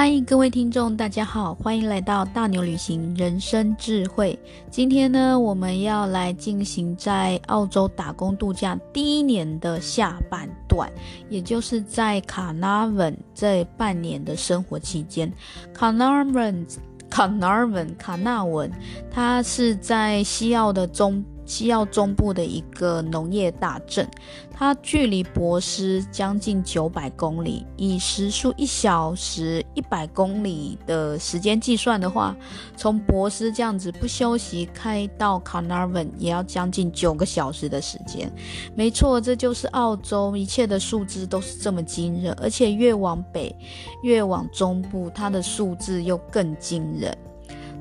[0.00, 4.38] 嗨，各位听众，大家好，欢迎来到大牛旅行人生智慧。
[4.70, 10.88] 今天呢，我们要来进行在澳洲打工度假第一年的下半段，
[11.28, 15.32] 也就是在卡纳文这半年的生活期间。
[15.74, 16.64] 卡纳文，
[17.10, 18.70] 卡纳文，卡纳文，
[19.10, 21.24] 它是在西澳的中。
[21.48, 24.06] 西澳中部的一个农业大镇，
[24.52, 27.66] 它距离博斯将近九百公里。
[27.76, 32.36] 以时速一小时一百公里的时间计算的话，
[32.76, 38.30] 从博斯这样子不休息开到卡纳文也要将近九个小时的时间。
[38.76, 43.56] 没错，这就是澳洲，一切的数字都是这么惊人，而且越往北，
[44.02, 47.16] 越往中部，它的数字又更惊人。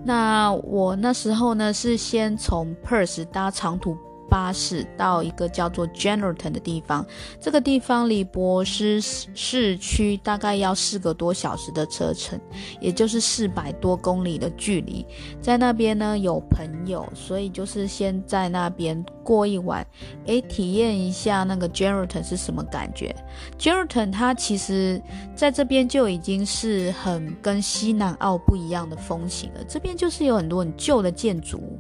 [0.08, 3.98] 那我那时候呢，是先从 Perth 搭长途
[4.30, 7.06] 巴士到一个叫做 Geraldton 的地方，
[7.40, 12.40] 这个地方离博斯市区大概要四个多小时的车程，
[12.80, 15.06] 也就是四百多公里的距离。
[15.42, 19.86] 在那边呢，有朋友，所以就是先在那边过一晚，
[20.26, 23.16] 诶，体验一下那个 Geraldton 是什么感觉。
[23.58, 25.02] Geraldton 它其实
[25.36, 31.80] 在这边就已经是很跟西南澳不一样的风情了，这边就是有很多很旧的建筑，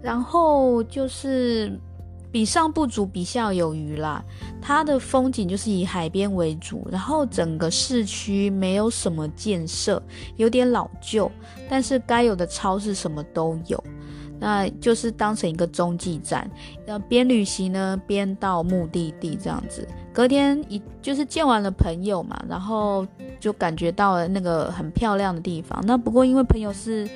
[0.00, 1.78] 然后就是。
[2.30, 4.24] 比上不足，比下有余啦。
[4.60, 10.02] 它的风景就是以海边为主，然后整个市区没有什么建设，
[10.36, 11.30] 有点老旧，
[11.68, 13.82] 但是该有的超市什么都有。
[14.40, 16.48] 那就是当成一个中继站，
[16.86, 19.84] 要边旅行呢边到目的地这样子。
[20.12, 23.04] 隔天一就是见完了朋友嘛，然后
[23.40, 25.82] 就感觉到了那个很漂亮的地方。
[25.84, 27.08] 那不过因为朋友是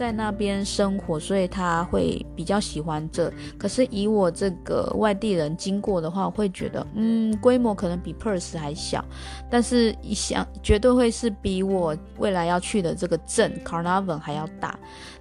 [0.00, 3.30] 在那边生活，所以他会比较喜欢这。
[3.58, 9.04] 可是以我这个外地人经过的话，会觉得嗯，规模可能比 Perth 还小，
[9.50, 14.78] 但是一想绝对会是比我未来要去的这个镇 Carnarvon 还要大。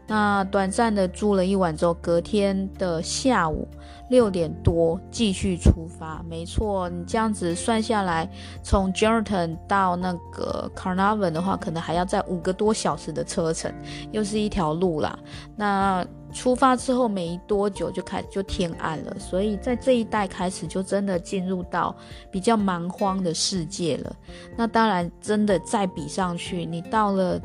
[0.07, 3.67] 那短暂的住了一晚之后，隔天的下午
[4.09, 6.23] 六点多继续出发。
[6.27, 8.29] 没错，你这样子算下来，
[8.61, 13.73] 从 Geraldton 到那个 Carnarvon 的话，可能还要再五个多小时的车程，
[14.11, 15.17] 又是一条路啦。
[15.55, 21.95] 那出发之后没多久就开始就天暗了，所以在这一带开始就真的进入到
[22.29, 24.15] 比较蛮荒的世界了。
[24.55, 27.39] 那当然，真的再比上去，你到了。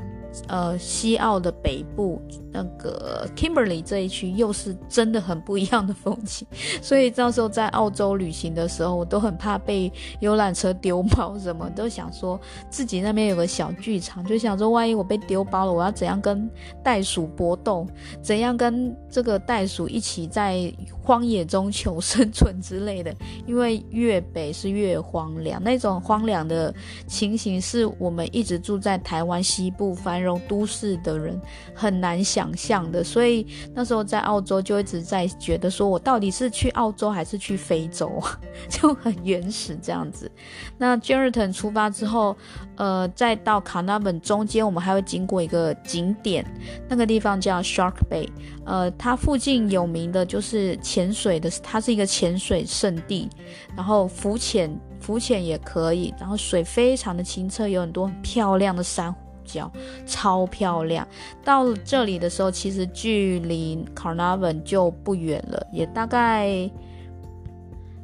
[0.48, 2.20] 呃，西澳的北部
[2.52, 6.46] 那个 Kimberley 这一区又是真的很不一样的风景，
[6.82, 12.40] 所以到时候在澳洲旅行的时候，我都很怕被游览车丢包，什么都想说
[12.70, 16.48] 自己那边有个小剧场，就想说万一我被丢包了，我要怎样跟
[16.82, 17.86] 袋鼠搏斗，
[18.22, 20.72] 怎样跟这个袋鼠一起在
[21.02, 23.14] 荒野中求生存之类的。
[23.46, 26.74] 因为越北是越荒凉，那种荒凉的
[27.06, 31.38] 情形是我们一直住在台湾西部繁容都市的人
[31.74, 38.10] 很难想象的，所以那时候在澳洲就一直在觉得说，我到底是去澳洲还是去非洲？
[38.68, 40.30] 就很原始这样子。
[40.78, 42.36] 那 Geraldton 出发之后，
[42.76, 46.44] 呃，再到卡纳本中间，我们还会经过一个景点，
[46.88, 48.28] 那个地方叫 Shark Bay。
[48.64, 53.28] 呃，它附近有名的就是潜水的，它是一个潜水圣地，
[53.76, 59.23] 然后浮潜浮潜也可以，然后水非常的清澈，有很多很漂亮的珊瑚。
[59.46, 59.70] 礁
[60.06, 61.06] 超漂亮，
[61.44, 66.70] 到这里的时候，其实距离 Carnarvon 就不远了，也大概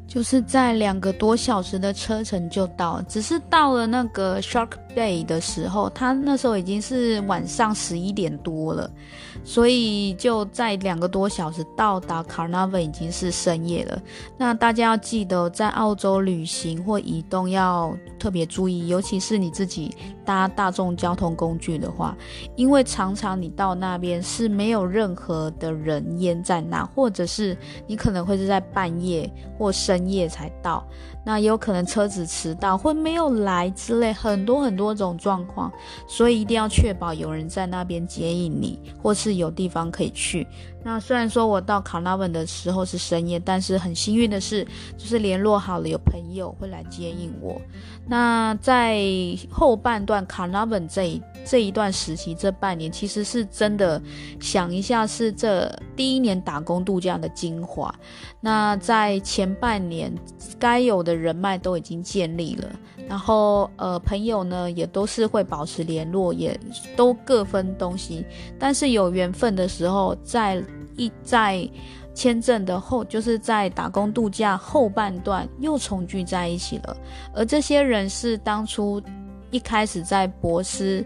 [0.06, 3.01] 就是在两个多小时的车程就到。
[3.09, 8.91] 只是到了那个 Shark Bay 的时候，它那时候已经是晚上十一点多了。
[9.45, 14.01] 所以就在两个多小时到达 Carnarvon 已经是深夜了。
[14.37, 22.17] 那大家要记得，在澳洲旅行或移动要特别注意，尤其是你自己搭大众交通工具的话，
[22.56, 30.87] 因为常常你到那边是没有任何的人烟在那，或者是你可能会是在半夜或深夜才到。
[31.22, 35.71] 那也有可能车子迟到或没有来之类，很多很多种状况，
[36.09, 40.47] 所以一定要确保有人在那边接应你，或是有地方可以去。
[40.82, 44.66] 那虽然说我到 Caravan 的时候是深夜，但是很幸运的是，
[44.97, 47.60] 就是联络好了有朋友会来接应我。
[48.06, 48.98] 那在
[49.50, 54.01] 后半段 Caravan 这一这一段时期，这半年其实是真的
[54.39, 57.95] 想一下是这第一年打工度假的精华。
[58.41, 60.13] 那在前半年
[60.59, 62.71] 该有的人脉都已经建立了，
[63.09, 66.59] 然后呃朋友呢也都是会保持联络，也
[66.97, 68.25] 都各分东西。
[68.59, 70.63] 但是有缘分的时候，在
[70.97, 71.69] 一在
[72.13, 76.97] 签证的后，就是在打工度假后半段又重聚在一起了。
[77.33, 79.01] 而这些人是当初
[79.50, 81.04] 一开始在博斯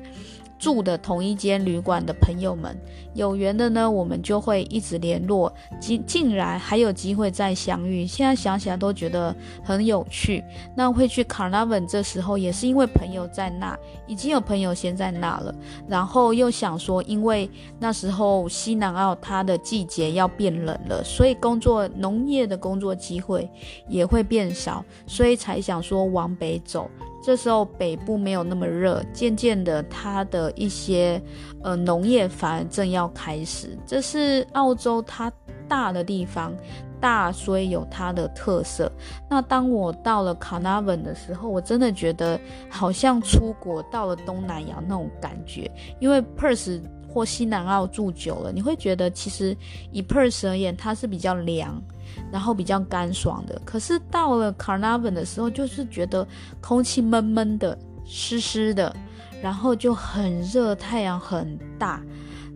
[0.56, 2.75] 住的同一间旅馆的朋友们，
[3.12, 8.06] 有缘的呢，我们就会一直联络，竟竟然还有机会再相遇。
[8.06, 10.43] 现在想起来都觉得很有趣。
[10.75, 13.76] 那会去 Carnarvon 这时候也是因为朋友在那，
[14.06, 15.55] 已经有朋友先在那了，
[15.87, 23.50] 然后又想说，因为那时候西南澳它的季节要变冷了，所以工作农业的工作机会
[23.87, 26.88] 也会变少，所以才想说往北走。
[27.25, 31.19] 这时候北部没有那么热，渐渐的，它的一些
[31.62, 33.79] 呃农业反而正要开始。
[33.87, 35.32] 这是澳洲它
[35.67, 36.55] 大的地方，
[37.00, 38.93] 大所以有它的特色。
[39.31, 42.38] 那当我到了卡纳文的时候，我真的觉得
[42.69, 45.70] 好像出国到了东南亚那种感觉，
[46.00, 49.56] 因为 Perth 或西南澳住久了，你会觉得其实
[49.91, 51.82] 以 Perth 而言，它是比较凉。
[52.33, 56.27] 然后比较干爽的，可是到了 Carnarvon 的时候，就是觉得
[56.61, 58.95] 空气闷闷的、湿湿的，
[59.43, 62.03] 然后就很热，太阳很大，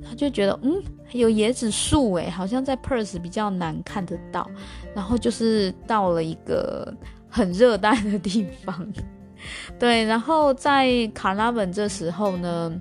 [0.03, 0.83] 他就觉得嗯，
[1.13, 4.49] 有椰子树诶，好像在 Perth 比较难看得到。
[4.95, 6.93] 然后就是到了一个
[7.29, 8.87] 很热带的地方，
[9.79, 10.05] 对。
[10.05, 12.81] 然后在 Carnarvon 这时候呢，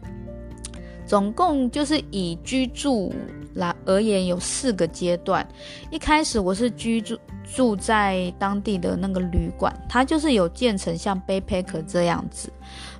[1.05, 3.13] 总共就是以居住。
[3.57, 5.47] 来而言有四个阶段，
[5.91, 12.51] 一开始我是居住住在当地的那个旅馆，它就是有建成像 backpack 这样子。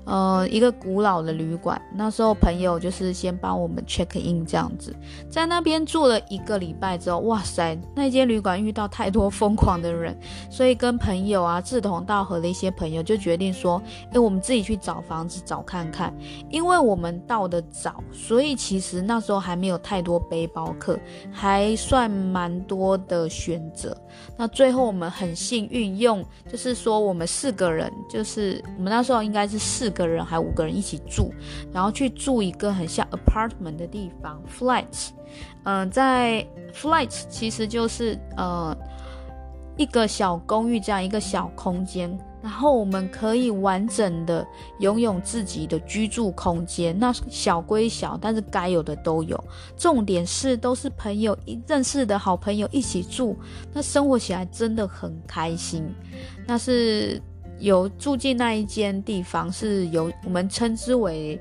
[0.08, 4.96] 呃，一个古老的旅馆，那时候朋友就是先帮我们 check in 这样子，
[5.30, 10.18] 在那边住了一个礼拜之后，哇塞，那间旅馆遇到太多疯狂的人，
[10.50, 13.82] 所以跟朋友啊志同道合的一些朋友就决定说，
[14.14, 16.16] 诶，我们自己去找房子找看看，
[16.50, 20.98] 因为我们到的早，所以其实那时候还没有太多背包客，
[21.34, 23.96] 还算蛮多的选择。
[24.38, 30.08] 那最后我们很幸运用，就是说我们四个人，就是我们那时候应该是四个。
[30.08, 31.34] 人还五个人一起住，
[31.74, 35.10] 然后去住一个很像 apartment 的地方，flats，
[35.66, 38.74] 嗯、在 flats 其实就是呃
[39.76, 44.48] 一个小公寓这样一个小空间，然后我们可以完整的
[44.80, 46.98] 拥有自己的居住空间。
[46.98, 49.38] 那小归小，但是该有的都有。
[49.76, 53.36] 重点是都是朋友一认识的好朋友一起住，
[53.74, 55.84] 那生活起来真的很开心。
[56.48, 57.22] 那是。
[57.60, 61.40] 有住进那一间地方，是由我们称之为，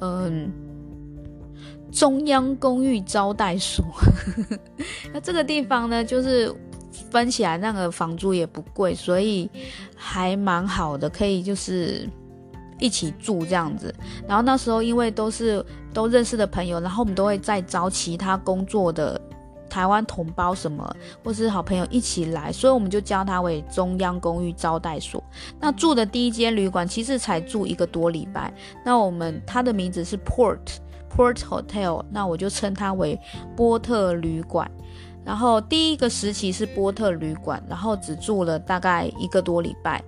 [0.00, 0.50] 嗯，
[1.90, 3.84] 中央公寓招待所。
[5.12, 6.54] 那这个地方呢，就是
[7.10, 9.50] 分起来那个房租也不贵，所以
[9.96, 12.08] 还蛮好的，可以就是
[12.78, 13.94] 一起住这样子。
[14.28, 19.20] 然后那时候因为都是都认识的朋友，然后我们都会再招其他工作的。
[19.70, 20.94] 台湾同胞什么，
[21.24, 25.22] 或是好朋友一起来，所以我们就叫它为中央公寓招待所。
[25.60, 28.52] 那住的第一间旅馆其实才住一个多礼拜。
[28.84, 30.58] 那我们它的名字是 Port
[31.16, 33.18] Port Hotel，那我就称它为
[33.56, 34.70] 波特旅馆。
[35.24, 40.02] 然后第一个时期是波特旅馆，然后只住了大概一个多礼拜，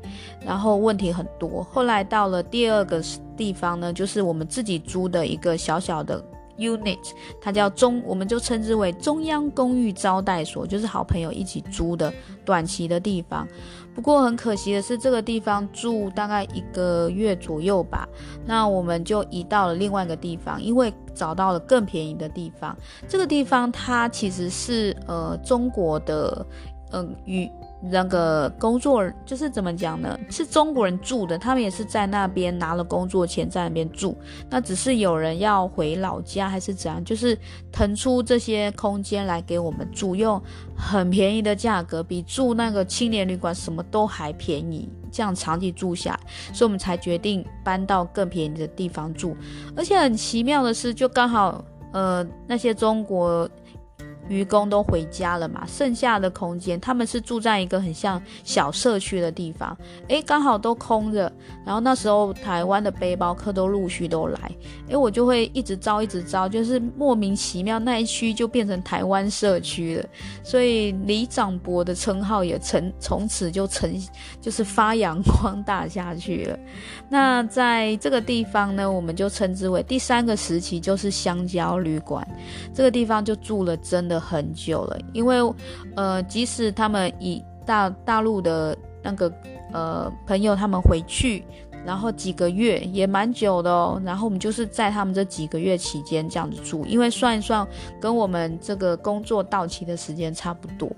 [0.44, 1.62] 然后问题很多。
[1.70, 3.00] 后来到了第二个
[3.36, 6.24] 地方呢，就是我们自己租的一个小小的。
[6.62, 12.12] Unit，它叫中，我们就称之为中央公寓招待所，就是好朋友一起租的
[12.44, 13.46] 短期的地方。
[13.94, 18.08] 不过很可惜的是，这个地方住大概一个月左右吧，
[18.46, 22.76] 那我们就移到了另外一个地方，因为找到了更便宜的地方。
[23.06, 26.46] 这个地方它其实是呃中国的，
[26.92, 27.50] 嗯、与。
[27.90, 30.16] 那个工作就是怎么讲呢？
[30.30, 34.16] 是中国人住的，他们也是在那边拿了工作钱在那边住。
[34.48, 37.36] 那只是有人要回老家还是怎样，就是
[37.72, 40.40] 腾出这些空间来给我们住，用
[40.76, 44.88] 很便宜的价格，比住那个青年旅馆什么都还便宜。
[45.10, 46.18] 这样长期住下，
[46.54, 49.36] 所以我们才决定搬到更便宜的地方住。
[49.76, 51.62] 而且很奇妙的是，就刚好
[51.92, 53.48] 呃那些中国。
[54.28, 59.76] 渔工都回家了嘛，剩下的空间，他们是住在一个很像小社区的地方，
[60.08, 61.32] 诶，刚好都空着。
[61.64, 64.50] 然后那时候台湾的背包客都陆续都来，
[64.88, 70.04] 诶，我就会一直招，一直招，就是莫名其妙那一区就变成台湾社区了。
[70.42, 73.90] 所以李长伯的称号也成从此就成
[74.40, 76.58] 就是发扬光大下去了。
[77.08, 82.26] 那在这个地方呢，我们就称之为第三个时期，就是香蕉旅馆。
[82.74, 84.11] 这个地方就住了真。
[84.18, 85.36] 很久了，因为，
[85.96, 89.32] 呃，即使他们以大大陆的那个
[89.72, 91.44] 呃朋友他们回去，
[91.84, 94.00] 然后几个月也蛮久的哦。
[94.04, 97.66] 然后我们就是在他们这几个月期间这样子住，因为算一算
[98.00, 100.90] 跟我们这个工作到期的时间差不多。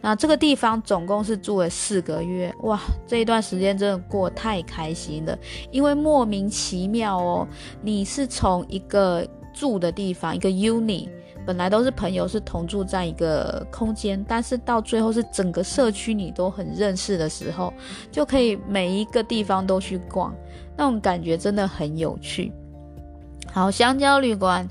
[0.00, 5.38] 那这个地方总共是住了四个月，哇，这一段时间真的过太开心了，
[5.70, 7.48] 因为莫名其妙哦，
[7.82, 11.08] 你是从一个住的地方，一个 uni。
[11.46, 17.72] 本来都是朋友，是同住在一个空间，但是到最后是整个社区你都很认识的时候，
[18.10, 20.34] 就可以每一个地方都去逛，
[20.76, 22.52] 那种感觉真的很有趣。
[23.52, 24.68] 好，香蕉旅馆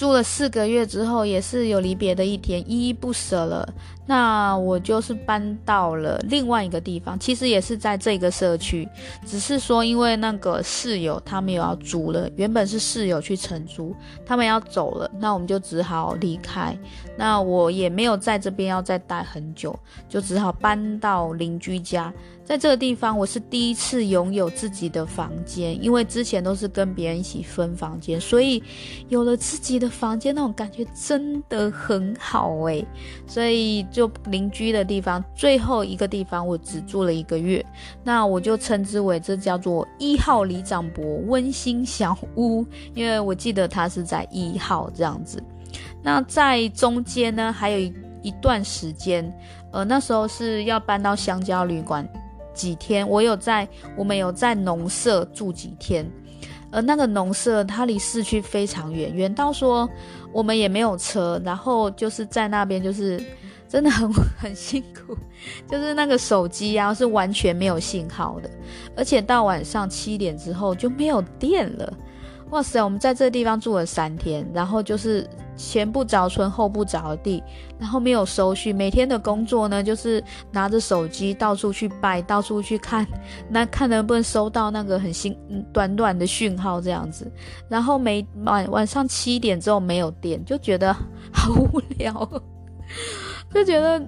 [0.00, 3.68] 住了四个月之后，也是有离别的一天，依依不舍了。
[4.06, 8.88] 那我就是搬到了另外一个地方，其实也是在这个社区，
[9.26, 16.74] 只是说因为那个室友他们有要租了，原本是室友去承租，他们要走了，那我们就只好离开。
[17.14, 19.78] 那我也没有在这边要再待很久，
[20.08, 22.10] 就只好搬到邻居家。
[22.50, 28.60] 在这个地方，我是第一次拥有自己的房间，因为之前都是跟别人一起分房间，所以
[29.08, 32.84] 有了自己的房间，那种感觉真的很好诶。
[33.24, 37.64] 所以就邻居的地方，最后一个地方我只住了一个月，
[38.02, 42.66] 那我就称之为这叫做一号里长伯温馨小屋，
[42.96, 45.40] 因为我记得他是在一号这样子。
[46.02, 47.78] 那在中间呢，还有
[48.22, 49.32] 一段时间，
[49.70, 52.04] 呃，那时候是要搬到香蕉旅馆。
[52.60, 56.06] 几天，我有在，我们有在农舍住几天，
[56.70, 59.88] 而那个农舍它离市区非常远，远到说
[60.30, 63.18] 我们也没有车，然后就是在那边就是
[63.66, 65.16] 真的很 很辛苦，
[65.66, 68.50] 就是那个手机啊是完全没有信号的，
[68.94, 71.90] 而且到晚上七点之后就没有电了。
[72.50, 75.26] 哇塞，我们在这个地方住了三天，然后就是
[75.68, 77.42] 前不着村后不着地，
[77.78, 83.06] 然后没有收讯，每天的工作呢就是拿着手机到处去拜，到处去看，
[83.50, 85.36] 那看能不能收到那个很新
[85.72, 87.30] 短短的讯号这样子，
[87.68, 90.92] 然后每晚晚上七点之后没有电，就觉得
[91.32, 92.28] 好无聊。
[93.52, 94.00] 就觉得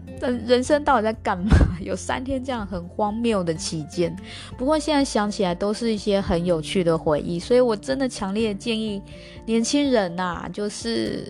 [0.46, 1.50] 人生到底在干嘛？
[1.82, 4.14] 有三天这样很荒谬的期间，
[4.56, 9.02] 不过现在想起来都是一些很有趣的回忆，所以我真的强烈建议
[9.44, 11.26] 年轻人呐，就是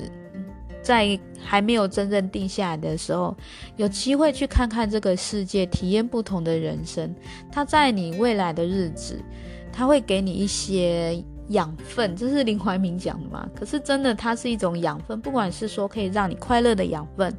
[0.82, 3.34] 在还没有真正定下来的时候，
[3.76, 7.14] 有机会去看看这个世界，体验不同的人生。
[7.50, 9.18] 它在你未来的日子，
[9.72, 11.24] 它会给你一些。
[11.48, 13.46] 养分，这是林怀民讲的嘛？
[13.54, 17.34] 可是真的，它是一种养分，不管是说可以让你快乐的养分，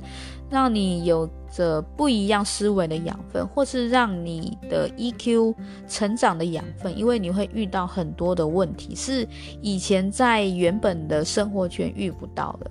[0.53, 5.55] 让你有着不一样思维的养分，或是让你的 EQ
[5.87, 9.27] 成长的养分，因为你会遇到很多的问题，是
[9.63, 12.69] 以前在原本的生活圈遇不到的。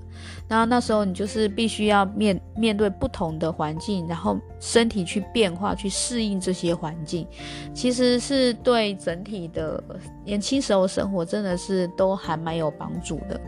[0.48, 7.26] 那那时候你就是必须要面面对不同的环境，然后身体去变化，去适应这些环境，
[7.74, 9.82] 其实是对整体的
[10.24, 13.40] 年轻时候生活真的是都还蛮有帮助的。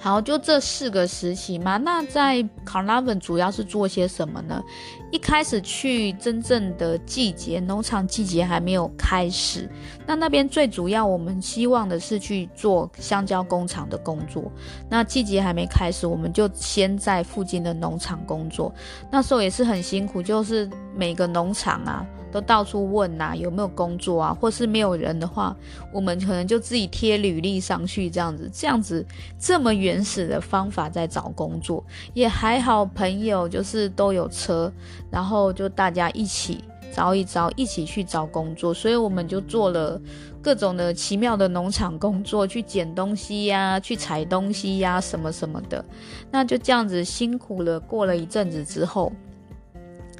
[0.00, 1.76] 好，就这四个时期嘛。
[1.76, 4.62] 那在 Carnarvon 主要是做些什么呢？
[5.10, 9.68] 一开始去真正的季节，农场季节还没有开始。
[10.06, 14.52] 那那边最主要，我们希望的是去做香蕉工厂的工作。
[14.88, 18.72] 那季节还没开始，我们就先在附近的农场工作。
[19.10, 22.06] 那时候也是很辛苦，就是每个农场啊。
[22.30, 24.36] 都到处问呐、啊，有没有工作啊？
[24.38, 25.56] 或是没有人的话，
[25.92, 29.04] 我们可能就自己贴履历上去，这样子，这样子
[29.38, 34.72] 这么原始的方法在找工作，也还好，朋友就是都有车，
[35.10, 40.00] 然后就大家一起招一招，一起去找工作，所以我们就做了
[40.42, 45.84] 各种的奇妙的农场工作，去捡东西呀、去采东西呀、什么什么的，
[46.30, 49.12] 那就这样子辛苦了，过了一阵子之后。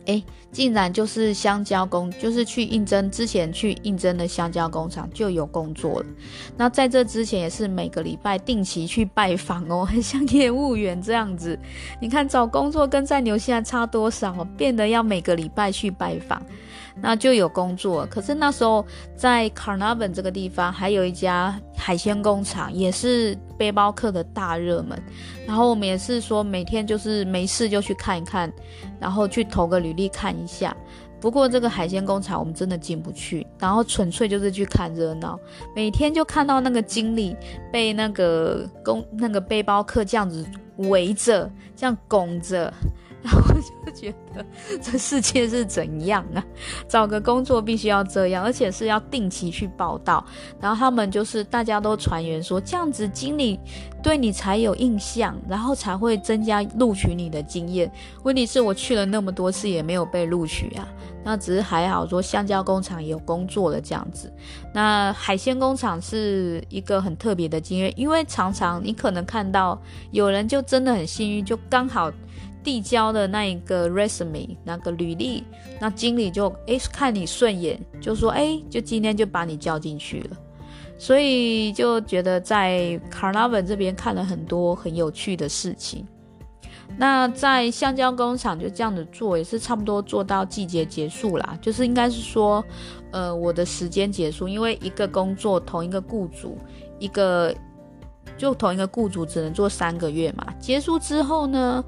[0.08, 6.06] 诶，竟然就是香蕉工，就是去应征之前去应征的香蕉工厂就有工作了。
[6.56, 11.58] 那在这之前也是每个礼拜定期去拜访哦， 很像业务员这样子。
[12.00, 16.42] 你看找工作跟在牛西兰差多少，变得要每个礼拜去拜访。
[17.00, 18.84] 那就有工作，可是那时候
[19.16, 25.00] 在 Carnarvon 这个地方还有一家海鲜工厂，也是背包客的大热门。
[25.46, 28.52] 然后我们也是说每天就是没事就去看一看，
[28.98, 30.76] 然后去投个履历看一下。
[31.20, 35.38] 不过这个海鲜工厂我们真的进不去，然后纯粹就是去看热闹。
[35.74, 37.36] 每天就看到那个经理
[37.72, 42.72] 被那个工那个背包客这样子围着，这样拱着。
[43.22, 44.44] 然后就觉得
[44.80, 46.44] 这世界是怎样啊？
[46.88, 50.24] 找个工作必须要这样，而且是要定期去报道。
[50.60, 53.58] 然后他们就是大家都传言说，这样子经理
[54.02, 57.90] 对你才有印象，然后才会增加录取你的经验。
[58.22, 60.88] 问题是我去了那么多次也没有被录取啊。
[61.24, 64.32] 那只是还好说，橡胶工厂有工作了这样子。
[64.72, 69.78] 那海鲜工厂是一个很特别的经验，因为常常你可能看到
[70.12, 72.10] 有人就真的很幸运，就刚好。
[72.68, 75.42] 递交的那一个 resume 那个履历，
[75.80, 80.36] 那经理就诶看你顺眼，就说诶就今天就把你叫进去了，
[80.98, 86.06] 所以就觉得在 Carnarvon 这边看了很多很有趣的事情。
[86.98, 92.62] 那在橡胶工厂就这样子做，也是差不多做到季节结束啦，就是应该是说，
[93.12, 96.58] 呃，我的时间结束，因为一个工作同一个雇主，
[96.98, 97.54] 一个
[98.36, 101.84] 就同一个雇主只能做三个月嘛，结束之后呢，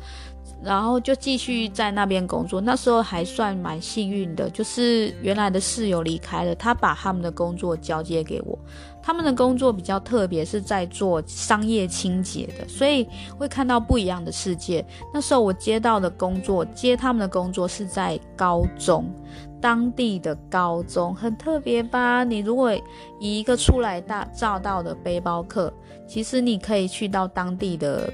[0.63, 8.59] 然后就继续在那边工作，那时候还算蛮幸运的，就是原来的室友离开了，他把他们的工作交接给我。
[9.03, 14.85] 他们的工作比较特别，是在做商业清洁的，所以会看到不一样的世界。
[15.15, 19.11] 那时候我接到的工作，接他们的工作是在高中，
[19.59, 22.23] 当地的高中，很特别吧？
[22.23, 22.71] 你如果
[23.19, 25.73] 以一个初来大乍到的背包客，
[26.07, 28.13] 其实你可以去到当地的。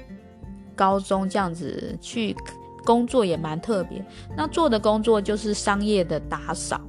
[0.77, 2.33] 高中这样子去
[2.85, 4.01] 工作也蛮特别，
[4.37, 6.79] 那做的工作就是商业的打扫，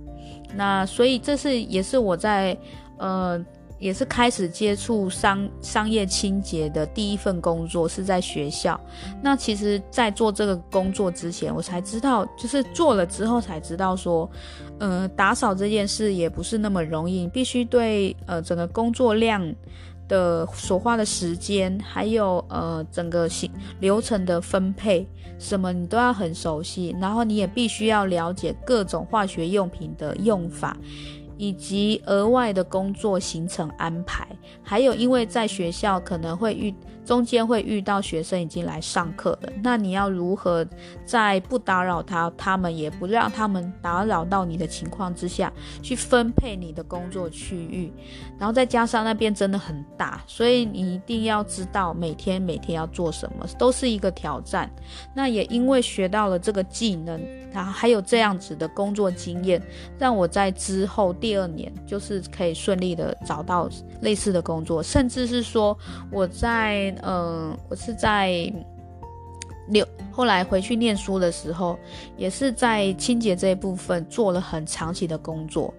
[0.55, 2.57] 那所以这是也是我在
[2.99, 3.45] 呃
[3.81, 8.81] 也是开始接触商商业清洁的第一份工作是在学校。
[9.23, 14.29] 那其实，在做这个工作之前，我才知道，就是做了之后才知道说，
[14.81, 19.55] 呃，打扫这件事也不是那么容易，必须对呃整个工作量。
[20.09, 23.51] 的所花的时间，还有呃整个行
[23.81, 25.07] 流程的分配，
[25.39, 30.77] 什么你都要很熟悉，然后你也必须要了解各种化学用品的用法。
[31.41, 34.27] 以及额外的工作行程安排，
[34.61, 36.75] 还有因为在学校可能会遇
[37.09, 40.63] 中间会遇到学生已经来上课了，那你要如何
[41.07, 45.51] 在不打扰他，他们也不让他们打扰到你的情况之下
[45.81, 47.91] 去分配你的工作区域，
[48.39, 54.71] 然后再加上那边真的很大，所以你一定要知道每天每天要做什么，都是一个挑战。
[55.15, 57.19] 那也因为学到了这个技能，
[57.51, 59.63] 然后还有这样子的工作经验，
[59.99, 63.67] 让我在之后第二年就是可以顺利的找到
[64.03, 65.75] 类似的工作，甚至是说
[66.13, 68.53] 我在嗯、我是在
[69.69, 71.79] 六后来回去念书的时候，
[72.17, 75.73] 也是在清洁这一部分做了很长期的工作，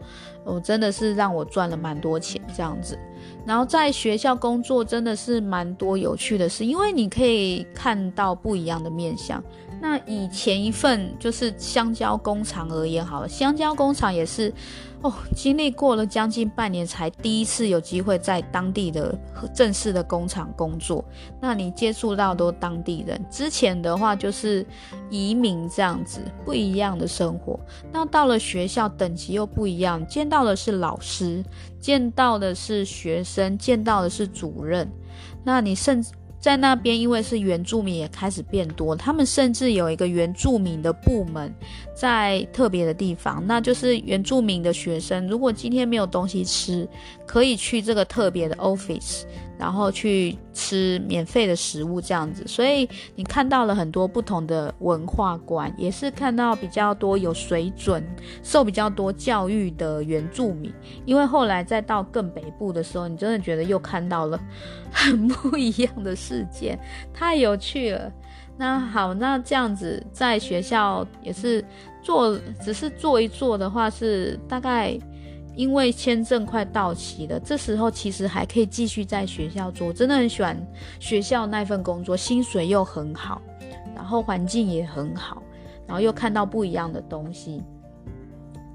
[0.44, 2.98] 我真的是让我赚了蛮多钱这样子。
[3.46, 9.44] 然后在学校工作真的是蛮多有趣的事，因为你可以看到不一样的面相。
[9.82, 14.54] 那以前一份就是香蕉工厂而言，好了，香蕉工厂也是。
[15.02, 19.18] 哦，经历过了将近半年，才第一次有机会在当地的
[19.56, 21.04] 正式的工厂工作。
[21.40, 24.66] 那你接触到都当地人，之前的话就是
[25.10, 27.58] 移民这样子，不一样的生活。
[27.94, 31.42] 那到了学校，等级又不一样，见到的是老师，
[31.80, 34.92] 见到的是学生，见到的是主任。
[35.44, 36.12] 那你甚至。
[36.40, 38.96] 在那边，因为是原住民，也开始变多。
[38.96, 41.54] 他们甚至有一个原住民的部门，
[41.94, 46.88] 在特别的地方，那就是原住民的学生，如果今天没有东西吃，
[47.26, 49.24] 可以去这个特别的 office。
[49.60, 58.02] 然后去吃免费的食物这样子，所以你看到了很多不同的文化观，也是看到比较多有水准、
[58.42, 60.74] 受比较多教育的原住民。
[61.06, 64.40] 因为后来再到更北部的时候，你真的觉得又看到了
[64.90, 66.80] 很不一样的世界，
[67.14, 68.10] 太有趣了。
[68.58, 71.62] 那好，那这样子在学校也是
[72.02, 74.98] 做，只是做一做的话是大概。
[75.56, 80.58] 因为签证快到期了，这时候其实还可以继续在学校做，真的很喜欢
[81.00, 83.42] 学校那份工作，薪水又很好，
[83.96, 85.44] 然后环境也很好，
[85.86, 87.62] 然后又看到不一样的东西，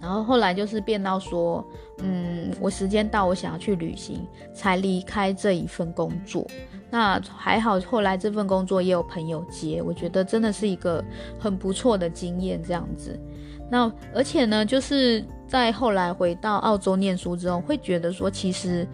[0.00, 1.64] 然后后来就是变到说，
[2.00, 4.20] 嗯，我时间到，我想要去旅行，
[4.52, 6.46] 才离开这一份工作。
[6.90, 11.02] 那还好，后来这份工作也有朋友接，我觉得真的是一个
[11.38, 13.18] 很不错的经验，这样子。
[13.70, 18.84] 那而且呢，就是在后来回到澳洲念书之后，会觉得说，其实，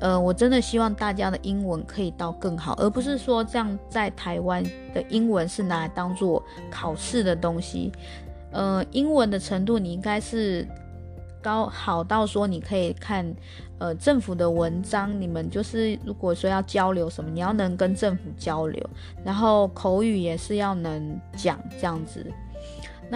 [0.00, 4.60] 呃，我真的希望大家的英文可以到更好，而不是说这样在台湾
[4.92, 7.92] 的英文是拿来当做考试的东西。
[8.50, 10.66] 呃，英文的程度你应该是
[11.40, 13.24] 高好到说你可以看
[13.78, 18.84] 呃政府的文章，你们就是如果说要交流什么，你要能跟政府交流，
[19.24, 22.26] 然后口语也是要能讲这样子。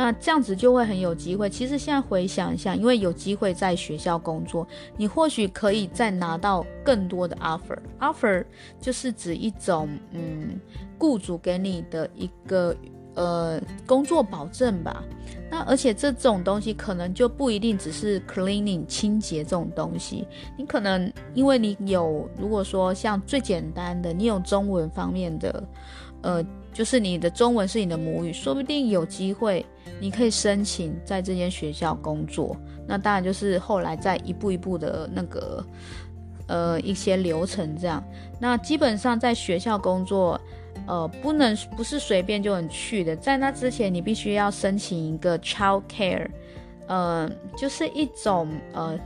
[0.01, 1.51] 那这样子就会很有机会。
[1.51, 4.65] 其实现在回想一下，因为有机会在学校工作，
[4.97, 7.77] 你或许可以再拿到更多的 offer。
[7.99, 8.45] offer
[8.81, 10.61] 就是指一种嗯，
[10.99, 12.73] 雇主给你的一个
[13.15, 15.03] 呃工作保证吧。
[15.51, 20.25] 那而且这种东西可能就不一定只是 cleaning 清洁这种东西，
[20.57, 25.65] 你可能因为你有，如果说像最简单的，你有中文方面的，
[26.23, 26.45] 呃。
[26.79, 29.67] 就是你的中文是你的母语，说不定有机会，
[30.01, 32.57] 你可以申请在这间学校工作。
[32.87, 35.67] 那当然就是后来再一步一步的那个，
[36.47, 38.01] 呃，一些流程这样。
[38.39, 40.41] 那基本上在学校工作，
[40.87, 46.29] 呃，不能不是随便就能去的，在那之前你必须要申请一个 child care，
[46.87, 48.97] 呃，就是一种呃。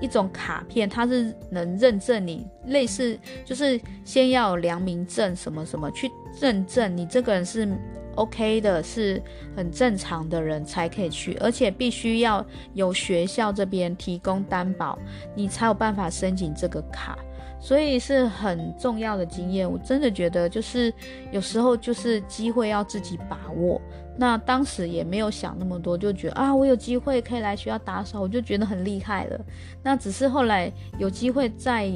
[0.00, 7.68] 一种卡片，它是能认证你，类似就是先要有良民证什么什么去认证你这个人是
[8.14, 9.22] OK 的，是
[9.56, 14.98] 很正常的人才可以去，而且必须要有学校这边提供担保，
[15.34, 17.18] 你才有办法申请这个卡。
[17.60, 20.94] 所以是很重要的经验，我真的觉得就是
[21.32, 23.82] 有时候就是机会要自己把握。
[24.18, 29.40] 那当时也没有想那么多，就觉得啊，我有机会可以来学校打扫，我就觉得很厉害了。
[29.82, 31.88] 那只是后来有机会再。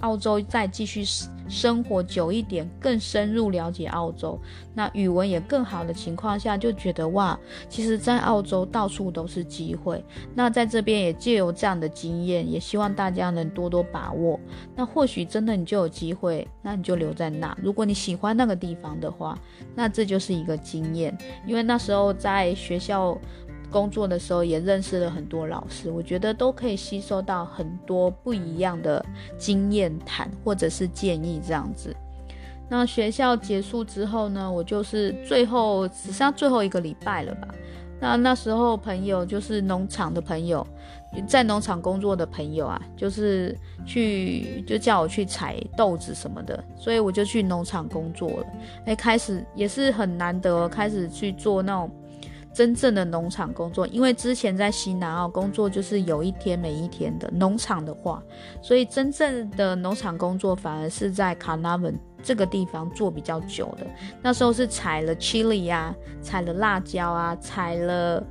[0.00, 1.04] 澳洲再继续
[1.48, 4.38] 生活久一点，更深入了解澳洲，
[4.74, 10.04] 那语文也更好的情况下，就觉得哇，其实，在澳洲到处都是机会。
[10.34, 14.38] 那在这边也借由这样的经验，也希望大家能多多把握。
[14.76, 17.56] 那或许真的你就有机会，那你就留在那。
[17.60, 19.38] 如果你喜欢那个地方的话，
[19.74, 21.16] 那这就是一个经验。
[21.46, 23.18] 因为那时候在学校。
[23.70, 29.04] 工作的时候也认识了很多老师，我觉得都可以吸收到很多不一样的
[29.38, 31.94] 经验谈或者是建议这样子。
[32.68, 37.48] 那学校结束之后呢，我就是最后只剩最后一个礼拜了吧。
[38.02, 40.66] 那那时候朋友就是农场的朋友，
[41.26, 43.54] 在农场工作的朋友啊，就是
[43.84, 48.46] 去就叫我去采豆子什么的，所以我就去农场工作了。
[48.86, 51.90] 哎，开始也是很难得，开始去做那种。
[52.60, 58.22] 真正的农场工作，因为之前在西南澳工作就是有一天没一天的农场的话，
[58.60, 63.86] 所以真正的农场工作反而是在 Carnarvon 这个地方做比较久的。
[64.20, 68.22] 那时候是采了 chili 啊，采了辣椒啊，采了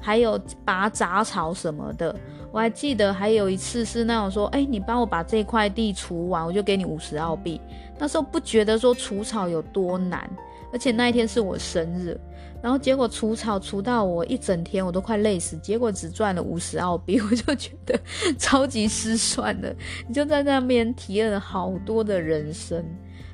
[0.00, 2.12] 还有拔杂草什么的。
[2.50, 7.60] 我还记得还有一次是那种说，哎，你帮我把这块地除完，我就给你五十澳币。
[8.00, 10.28] 那时候不觉得说除草有多难，
[10.72, 12.20] 而且那一天是我生日。
[12.62, 15.56] 然后结果除草除到我一整天，我都快累死。
[15.58, 17.98] 结果只赚了五十澳币，我就觉得
[18.38, 19.74] 超级失算的。
[20.08, 22.84] 你就在那边体验了好多的人生，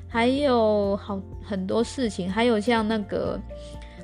[0.07, 3.39] 还有好很多事情，还有像那个，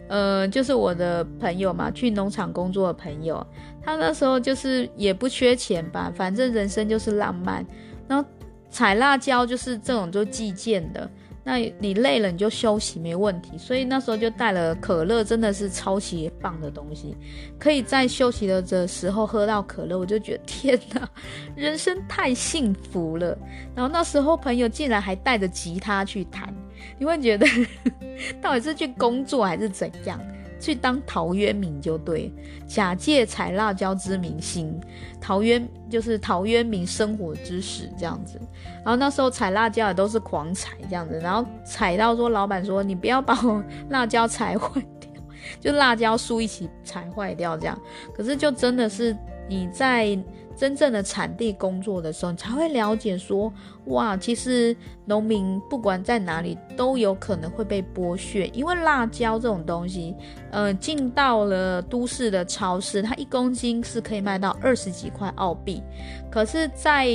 [0.08, 3.45] 呃，就是我的朋友嘛，去农场工作的朋友，
[3.84, 7.63] 他那时候就是也不缺钱吧，反正人生就是浪漫。
[8.08, 8.27] 然后
[8.71, 11.10] 采辣椒就是这种就计件的。
[11.51, 17.17] 那你累了你就休息没问题，所以那时候就带了可乐，真的是超级棒的东西，
[17.57, 21.09] 可以在休息的的时候喝到可乐，我就觉得 天哪，
[21.55, 23.35] 人生太幸福了。
[23.75, 26.53] 然后那时候朋友竟然还带着吉他去弹，
[26.99, 27.47] 你会觉得
[28.39, 30.21] 到底是去工作还是怎样？
[30.59, 32.31] 去当陶渊明就对，
[32.67, 34.79] 假借采辣椒之名行
[35.19, 38.39] 陶渊，就是陶渊明生活之史这样子。
[38.83, 45.09] 然后那时候采辣椒也都是狂采这样子，然后采到说老板说，你不要把我辣椒采坏掉，
[45.59, 47.79] 就辣椒树一起采坏掉这样。
[48.13, 49.15] 可是就真的是
[49.47, 50.17] 你在。
[50.59, 53.51] 真正的产地工作的时候，你才会了解说，
[53.85, 60.13] 哇，其实农民不管在哪里都有可能会被剥削，因为辣椒这种东西，
[60.51, 65.81] 呃，进到了都市的超市，它一公斤是可以卖到二十几块澳币，
[66.29, 67.07] 可是，在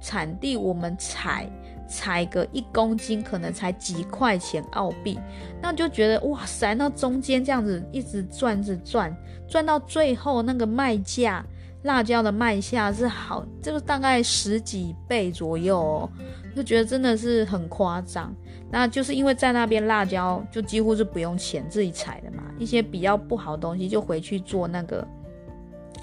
[0.00, 1.48] 产地我们采
[1.86, 5.16] 采个一公斤可能才几块钱澳币，
[5.62, 11.46] 那就觉得哇塞，那中间这样子一直赚着转，转到最后那个卖价。
[11.88, 16.10] 辣椒的卖价是好，就是大概十几倍左右哦，
[16.54, 18.30] 就觉得真的是很夸张。
[18.70, 25.02] 那就是因为在那边辣椒就几乎是不用钱自己采的嘛，一些比较不好的东西就回去做那个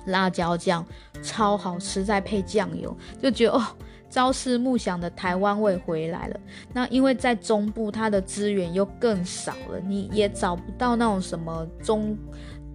[0.08, 0.84] 辣椒酱，
[1.22, 3.64] 超好吃，再配酱油，就觉得哦，
[4.10, 6.40] 朝思暮想的台湾味回来了。
[6.74, 12.18] 那因为在中部它的资源又更少了，你也找不到那种什么中。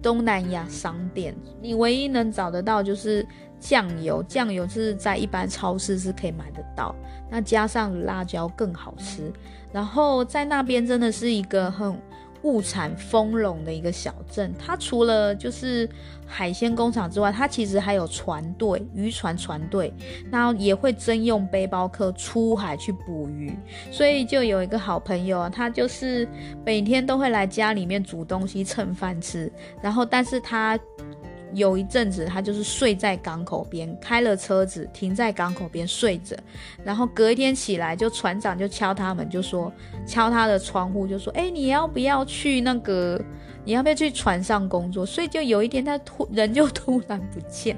[0.01, 3.25] 东南亚商店，你唯一能找得到就是
[3.59, 6.95] 酱油，酱油是在一般超市是可以买得到，
[7.29, 9.31] 那加上辣椒更好吃。
[9.71, 11.95] 然后在那边真的是一个很
[12.43, 15.89] 物产丰隆的一个小镇，它除了就是
[16.25, 19.93] 海鲜工厂之外，它其实还有船队、渔船船队，
[20.31, 23.53] 然后也会征用背包客出海去捕鱼。
[23.91, 26.27] 所以就有一个好朋友，他就是
[26.65, 29.51] 每天都会来家里面煮东西蹭饭吃，
[29.81, 30.79] 然后但是他。
[31.53, 36.35] 有一阵子，他就是睡在港口边，开了车子停在港口边睡着，
[36.83, 39.71] 然后隔一天起来，就船长就敲他们，就说
[40.05, 43.21] 敲他的窗户，就说：“哎，你要不要去那个？
[43.63, 47.77] 你要不要去船上工作？”所以就有一天，他突人就突然不见，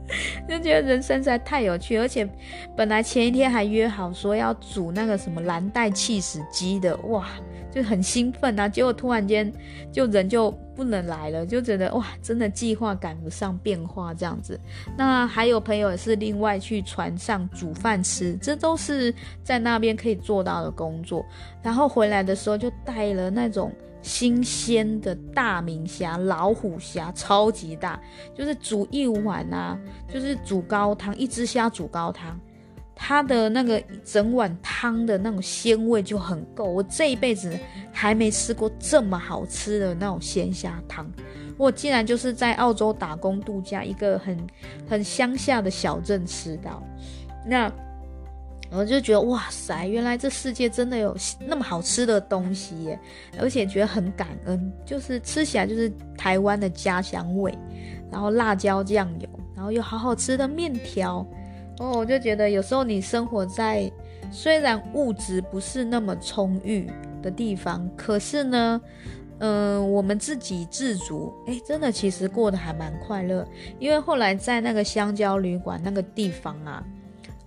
[0.48, 2.28] 就觉得人生实在太有趣，而且
[2.76, 7.26] 本来前一天还约好说要煮那个什么蓝带气死鸡的，哇！
[7.72, 9.50] 就很兴奋啊，结果突然间
[9.90, 14.60] 就人就不能来了，就觉得哇，真的计划赶不上变化这样子。
[14.96, 21.24] 那还有朋友也是另外去船上煮饭吃，这都是在那边可以做到的工作。
[21.62, 27.98] 然后回来的时候就带了那种新鲜的大明虾、老虎虾，超级大，
[28.34, 29.78] 就是煮一碗啊，
[30.12, 32.38] 就是煮高汤，一只虾煮高汤。
[33.04, 37.58] 它的那个整碗汤的那种鲜味就很够，我这一辈子
[37.90, 41.10] 还没吃过这么好吃的那种鲜虾汤。
[41.58, 44.38] 我竟然就是在澳洲打工度假，一个很
[44.88, 46.80] 很乡下的小镇吃到，
[47.44, 47.70] 那
[48.70, 52.96] 我就觉得哇塞，原来这世界真的有那么好吃的东西耶，
[53.36, 57.52] 而且觉得很感恩，就是吃起来就是台湾的家乡味，
[58.12, 61.26] 然后辣椒酱油，然后有好好吃的面条。
[61.82, 63.90] 哦，我就觉得有时候你生活在
[64.30, 66.88] 虽然物质不是那么充裕
[67.20, 68.80] 的地方，可是呢，
[69.40, 73.44] 嗯、我们自给自足，哎，真的其实过得还蛮快乐。
[73.80, 76.84] 因为后来在那个香蕉旅馆那个地方啊。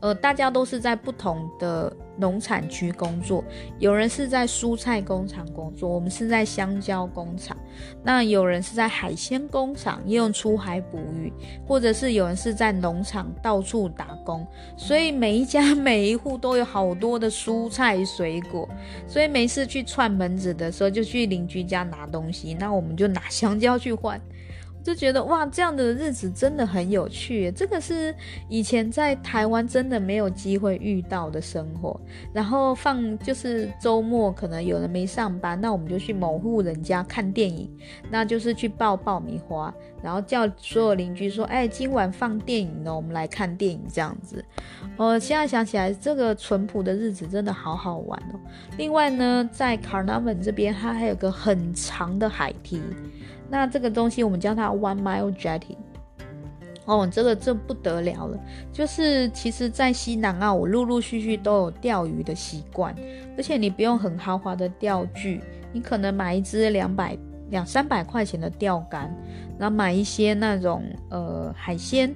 [0.06, 3.44] 呃，大家都是在不同的农产区工作，
[3.80, 7.58] 有人是在蔬菜工厂工作，我们是在香蕉工厂。
[8.04, 11.34] 那有人是在海鲜工厂，也有出海捕鱼，
[11.68, 14.46] 或者是有人是在农场到处打工。
[14.78, 18.70] 所以每一家每一户都有好多的蔬菜水果。
[19.08, 24.22] 所以每次去串门子的时候，就去邻居家拿东西，那我们就拿香蕉去换。
[24.86, 27.52] 就觉得哇，这样的日子真的很有趣。
[27.54, 28.13] 这个是
[28.48, 32.00] 以前在台湾真的没有机会遇到的生活。
[32.32, 37.67] 然后放就是周末，可能有人没上班，那我们就去某户人家看电影，
[38.12, 44.45] 那就是去爆爆米花，然后叫所有邻居说：“哎，今晚放电影呢，我们来看电影。”这样子。
[44.98, 48.39] 我现在想起来，这个淳朴的日子真的好好玩哦。
[48.78, 52.80] 另外呢，在 Carnarvon 这边，它还有个很长的海堤。
[53.49, 55.75] 那这个东西我们叫它 One Mile Jetty，
[56.86, 58.39] 哦，这个这不得了了，
[58.71, 62.95] 就是其实，在西南澳我陆陆续续都有钓鱼的习惯，
[63.38, 67.17] 而且你不用很豪华的钓具，你可能买一支两百
[67.49, 69.13] 两三百块钱的钓竿，
[69.58, 72.13] 然后买一些那种呃海鲜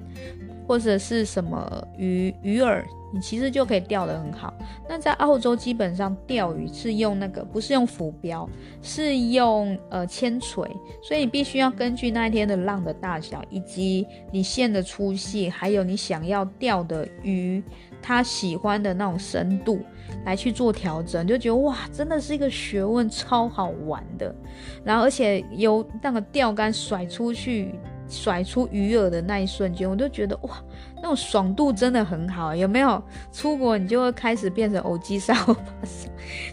[0.70, 2.80] 或者是什么鱼鱼饵。
[3.12, 4.54] 你其实就可以钓得很好。
[4.88, 8.48] 那在澳洲基本上钓鱼是用那个，不是用浮标，
[8.82, 10.64] 是用呃铅锤，
[11.02, 17.60] 所以你必须要根据那一天的浪的大小，以及你线的粗细，还有你想要钓的鱼
[18.00, 19.80] 它喜欢的那种深度
[20.24, 24.32] 来去做调整，就觉得哇，真的是一个学问，超好玩的。
[24.84, 27.74] 然后而且有那个钓竿甩出去。
[28.10, 30.62] 甩出鱼饵的那一瞬间，我就觉得哇，
[30.96, 32.54] 那种爽度真的很好。
[32.54, 35.56] 有没有出国，你就会开始变成欧巴桑？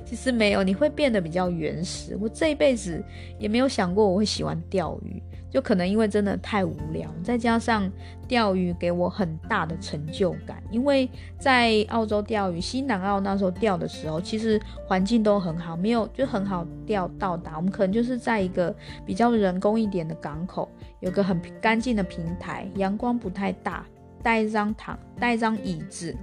[0.05, 2.17] 其实没有，你会变得比较原始。
[2.21, 3.03] 我这一辈子
[3.39, 7.89] 也没有想过我会喜欢钓鱼，就可能因为真的太无聊，再加上
[8.27, 10.61] 钓鱼给我很大的成就感。
[10.69, 17.55] 因为在澳洲钓鱼，西南澳那时候钓的时候，其实环境都很好，没有就很好钓到达。
[17.55, 20.69] 我们可能就是在一个比较人工一点的港口。
[20.99, 23.85] 有个很干净的平台，阳光不太大，
[24.23, 26.15] 带一张躺，带一张椅子，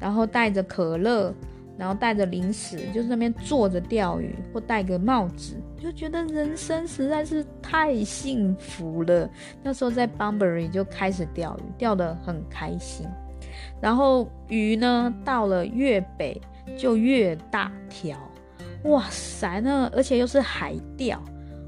[0.00, 1.32] 然后带着可乐，
[1.78, 9.28] 然后带着零食，就是那边坐着钓鱼，或戴个帽子，就觉得人生实在是太幸福了。
[9.62, 13.06] 那时候在 Bunbury 就开始钓鱼，钓得很开心。
[13.80, 16.40] 然后鱼呢，到了越北
[16.76, 18.16] 就越大条，
[18.84, 21.22] 哇塞，那而且又是海钓，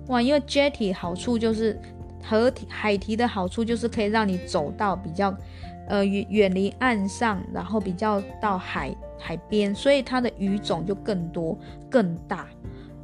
[0.09, 1.79] 哇，因为 Jetty 好处就是。
[2.27, 5.31] 和海堤的好处就是可以让你走到比较，
[5.89, 11.59] 呃远远离岸上，然后比较到海海边，所以它的鱼种就更多
[11.91, 12.47] 更大。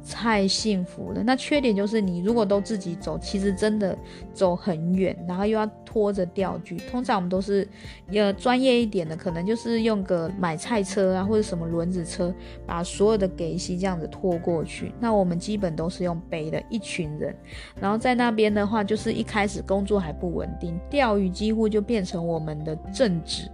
[0.09, 1.21] 太幸福了。
[1.23, 3.97] 那缺点就是你如果都自己走，其实真的
[4.33, 6.77] 走很远，然后又要拖着钓具。
[6.89, 7.67] 通常我们都是
[8.11, 12.33] 呃专业一点的，可能就是用个买菜车啊，或者什么轮子车，
[12.65, 14.93] 把所有的给息这样子拖过去。
[14.99, 17.35] 那我们基本都是用背的，一群人。
[17.79, 23.49] 然后在那边的话，就是一开始工作还不稳定，钓鱼几乎就变成我们的正职，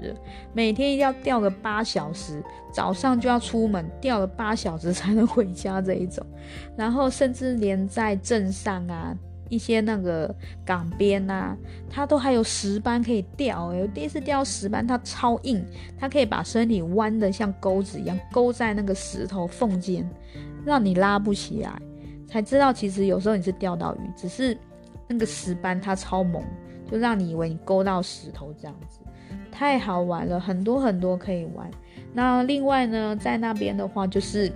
[0.54, 6.26] 每天一定要钓个八小时，早上就要出门钓了八小时才能回家这一种。
[6.76, 9.15] 然后甚至连在镇上啊，
[9.50, 10.34] 一些那个
[10.65, 11.56] 港边啊，
[11.89, 13.67] 它都还有石斑可以钓。
[13.67, 15.65] 诶，第一次钓石斑，它超硬，
[15.97, 20.10] 它可以把身体弯得像钩子一样，勾在那个石头缝间，
[20.65, 21.71] 让你拉不起来。
[22.28, 24.58] 才知道其实有时候你是钓到鱼，只是
[25.08, 26.43] 那个石斑它超猛，
[26.91, 29.00] 就让你以为你勾到石头这样子，
[29.50, 31.71] 太好玩了，很多很多可以玩。
[32.13, 34.52] 那另外呢，在那边的话就是。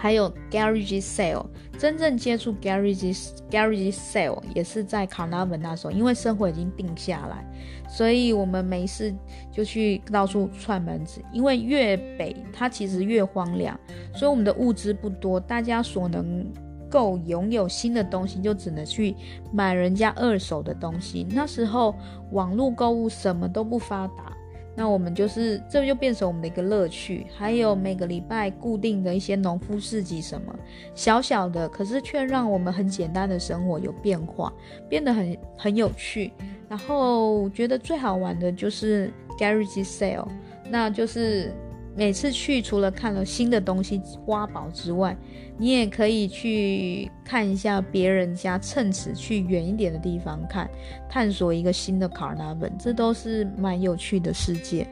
[0.00, 1.44] 还有 Garage Sale，
[1.76, 7.44] 真正接触 Garage Garage Sale 也是在 Carnarvon 那时候，因为生活已经定下来，
[7.88, 9.12] 所以我们没事
[9.50, 11.20] 就去到处串门子。
[11.32, 13.76] 因为越北它其实越荒凉，
[14.14, 16.46] 所以我们的物资不多，大家所能
[16.88, 19.16] 够拥有新的东西，就只能去
[19.52, 21.26] 买人家二手的东西。
[21.30, 21.92] 那时候
[22.30, 24.32] 网络购物什么都不发达。
[24.78, 27.26] 那我们就是，这就变成我们的一个乐趣。
[27.36, 30.54] 还有每个礼拜固定的一些农夫市集什么，
[30.94, 34.52] 小小的，可是却让我们很简单的生活有变化，
[34.88, 36.32] 变得很很有趣。
[36.68, 40.28] 然后觉得最好玩的就是 Garage Sale，
[40.70, 41.52] 那就是。
[41.98, 45.16] 每次去，除了看了新的东西挖宝之外，
[45.56, 50.70] 你也可以去看一下别人家，趁此去远一点的地方看，
[51.10, 54.88] 探索一个新的 Carnarvon，这都是蛮有趣的世界。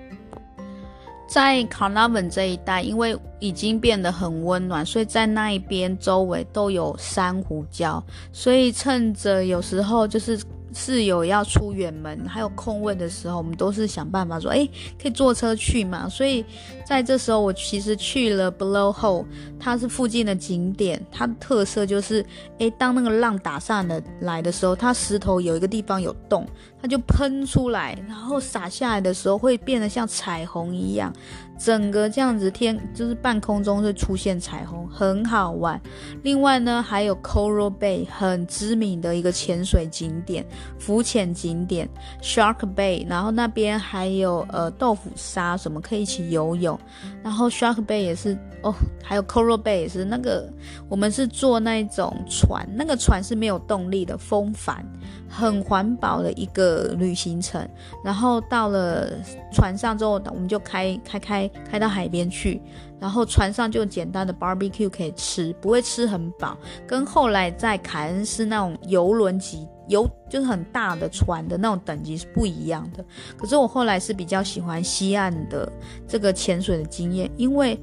[1.29, 10.37] 在 Carnarvon 这一带，因为已经变得很温暖，所以在那一边周围都有珊瑚礁，所以趁着有时候就是。
[10.73, 14.69] 室友要出远门，还有空位的时候，我们都是想办法说，哎，
[15.01, 16.09] 可以坐车去嘛。
[16.09, 16.45] 所以
[16.85, 19.25] 在这时候，我其实去了 Blow Hole，
[19.59, 22.25] 它是附近的景点，它的特色就是，
[22.59, 26.47] 哎，当那个浪打上来的来的时候，它石头有一个地方有洞，
[26.81, 31.13] 它就喷出来，然后洒下来的时候会变得像彩虹一样。
[31.59, 35.81] 整个这样子天就是半空中会出现彩虹，很好玩。
[36.23, 40.45] 另外呢，还有 Coral Bay 很知名的一个潜水景点、
[40.79, 41.89] 浮潜景点
[42.23, 46.79] Shark Bay，然后那边还有呃豆腐沙什么可以一起游泳。
[47.23, 50.51] 然后 Shark Bay 也是哦，还有 Coral Bay 也是那个
[50.89, 54.85] 我们是坐那种船，那个船是没有动力的风帆，
[55.29, 57.67] 很环保的一个旅行程。
[58.05, 59.09] 然后到了
[59.53, 61.51] 船上之后，我们就开开开。
[61.71, 62.61] 开到海边去，
[62.99, 73.05] 然后船上就简单的 barbecue 可以吃，不会吃很饱，跟后来在凯恩斯那种游轮级游就是很大的船的那种等级是不一样的。
[73.37, 75.71] 可是我后来是比较喜欢西岸的
[76.09, 77.79] 这个潜水的经验，因为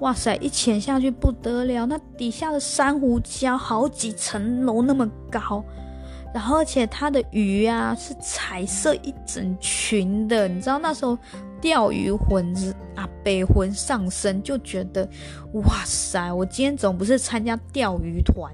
[0.00, 5.64] 哇塞，一潜下去不得了，那底下的珊瑚礁好几层楼那么高。
[6.32, 11.18] 然后，而且它的鱼啊是彩色一整群的，你知道那时候
[11.60, 12.54] 钓鱼魂
[12.94, 15.08] 啊，北魂上身，就觉得
[15.54, 16.32] 哇塞！
[16.32, 18.52] 我今天总不是参加钓鱼团，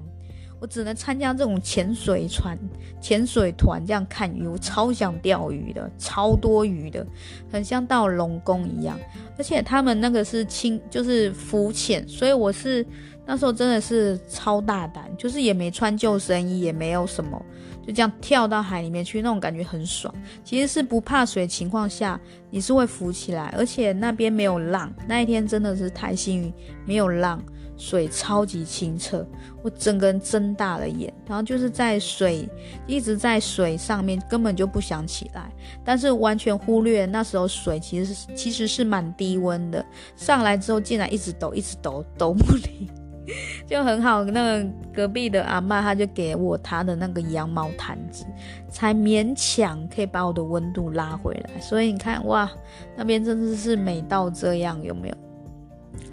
[0.64, 2.58] 我只能参加这种潜水船、
[2.98, 4.46] 潜水团这样看鱼。
[4.46, 7.06] 我超想钓鱼的，超多鱼的，
[7.52, 8.98] 很像到龙宫一样。
[9.36, 12.84] 而且他们那个是轻，就是浮潜，所以我是。
[13.26, 17.42] 那时候真的是超大胆，就是也没穿救生衣，也没有什么，
[17.86, 20.14] 就这样跳到海里面去，那种感觉很爽。
[20.44, 24.92] 其实是不怕水的情况下，你是会浮起来，而且那边没有浪。
[25.08, 26.52] 那一天真的是太幸运，
[26.84, 27.42] 没有浪，
[27.76, 29.26] 水超级清澈，
[29.62, 32.48] 我整个人睁大了眼，然后就是在水
[32.86, 35.50] 一直在水上面，根本就不想起来，
[35.84, 39.84] 但是完全忽略那时候水其实是其实是蛮低温的，
[40.16, 42.88] 上来之后竟然一直抖，一直抖，抖不离。
[43.66, 48.26] 就很好，那个隔壁的阿嬷，她就给我她的那个羊毛毯子，
[48.68, 51.58] 才勉强可以把我的温度拉回来。
[51.58, 52.50] 所以你看，哇，
[52.94, 55.14] 那边真的是美到这样，有没有？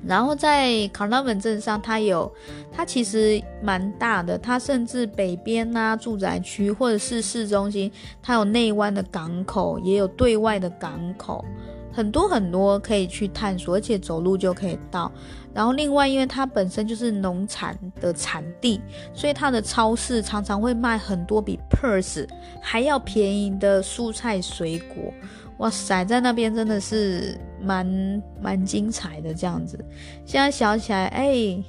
[0.06, 2.32] 然后在 Carnarvon 镇上，它有，
[2.72, 7.92] 它其实蛮大的，它甚至北边啊住宅区或者是市中心，
[8.22, 11.46] 它有内湾的港口，也有对外的港口。
[11.94, 15.12] 很多很多可以去探索，而且走路就可以到。
[15.54, 18.80] 然后另外，因为它本身就是农产的产地，
[19.14, 22.26] 所以它的超市常常会卖很多比 Perth
[22.62, 25.14] 还要便宜的蔬菜水果。
[25.58, 29.78] 哇塞，在那边真的是蛮蛮精彩的这样子。
[30.26, 31.64] 现在想起来，哎，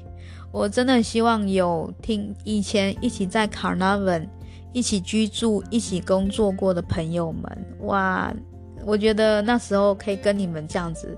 [0.51, 4.27] 我真的希望有听以前一起在 Carnarvon
[4.73, 8.33] 一起居住、一起工作过的朋友们，哇！
[8.85, 11.17] 我觉得那时候可以跟你们这样子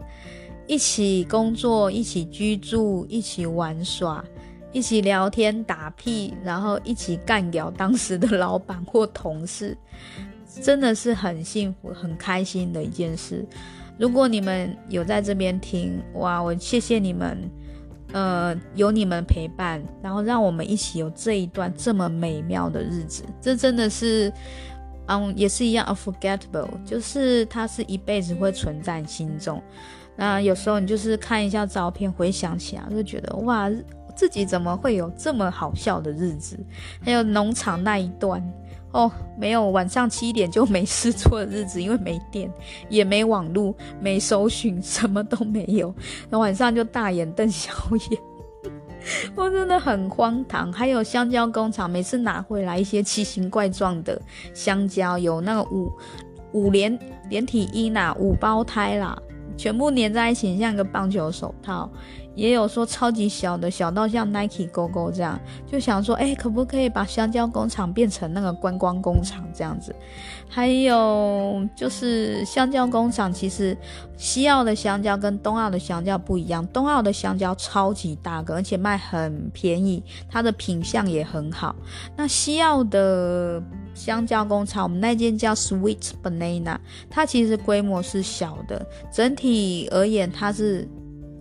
[0.67, 4.23] 一起工作、一起居住、一起玩耍、
[4.71, 9.75] 一起聊天打屁，然后一起干掉当时的老板或同事，
[10.61, 13.47] 真的是很幸福、很开心的一件事。
[13.99, 17.51] 如果你们有在这边听，哇，我谢谢你们。
[18.13, 24.33] 呃，有你们陪伴，然后让我们一起有这一段这么美妙的日子，这真的是，
[25.07, 29.61] 嗯，也是一样 unforgettable，就是它是一辈子会存在心中。
[30.15, 33.69] 那有时候你就是看一下照片，回想起来就觉得哇，
[34.15, 36.57] 自己怎么会有这么好笑的日子？
[37.03, 38.41] 还有农场那一段。
[38.95, 42.49] 哦，没有晚上七点就没事做的日子，因为没电，
[42.89, 45.93] 也没网络，没搜寻， 什么都没有。
[46.31, 47.73] 那晚上就大眼瞪小
[48.11, 48.21] 眼，
[49.35, 50.73] 我真的很荒唐。
[50.73, 54.21] 还有香蕉工厂，每次拿回来一些奇形怪状的
[54.55, 55.93] 香蕉，有那个五
[56.53, 56.97] 五连
[57.29, 59.21] 连体婴啦，五胞胎啦，
[59.57, 61.91] 全部粘在一起，像一个棒球手套。
[62.35, 69.95] 也有说超级小的，小到像 Nike Go Go 这样，就想说，哎，可不可以把香蕉工厂变成那个观光工厂这样子？
[70.49, 73.77] 还有就是香蕉工厂，其实
[74.17, 81.75] 西澳的香蕉跟东澳的香蕉不一样，东澳的香蕉超级大个，而且卖很便宜，它的品相也很好。
[82.17, 83.63] 那西澳的
[83.95, 86.79] 香蕉工厂，我们那间叫 Sweet Banana，
[87.09, 90.89] 它其实规模是小的，整体而言它是。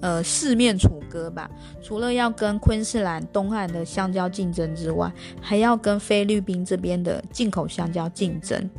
[0.04, 1.50] 呃，四面楚歌吧。
[1.82, 5.10] 除了要跟昆士兰东岸的香蕉竞争之外，
[5.42, 8.70] 还要跟菲律宾这边的进口香蕉竞争。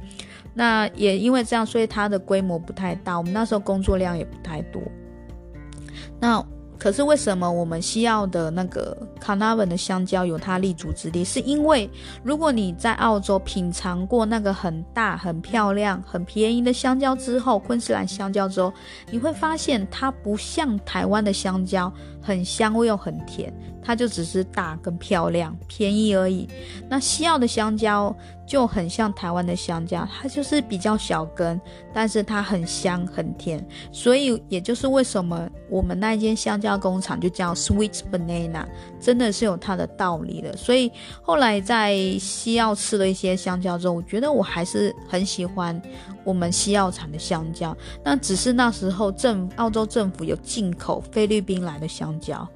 [0.53, 3.17] 那也因为这样，所以它的规模不太大。
[3.17, 4.83] 我们那时候工作量也不太多。
[6.21, 6.45] 那。
[6.79, 11.25] 可是为什么我们西澳的那个 Carnarvon 的香蕉有它立足之地？
[11.25, 11.89] 是因为
[12.23, 18.73] 如果你在澳洲品尝过那个很大、很漂亮、很便宜的香蕉之后，昆士兰香蕉之后，
[19.11, 23.53] 你会发现它不像台湾的香蕉，很香又很甜。
[23.85, 26.49] 它就只是大跟漂亮、便宜而已。
[26.89, 28.15] 那西澳的香蕉
[28.47, 31.61] 就很像台湾的香蕉，它就是比较小根，
[31.93, 33.65] 但是它很香很甜。
[33.93, 38.65] 所以也就是为什么我们那一间香蕉工厂就叫 Sweet Banana，
[38.99, 40.57] 真的是有它的道理的。
[40.57, 45.81] 所以后来在西澳吃了一些香蕉之后，我觉得我还是很喜欢
[46.25, 47.77] 我们西澳产的香蕉。
[48.03, 52.47] 那只是那时候政澳洲政府有进口菲律宾来的香蕉。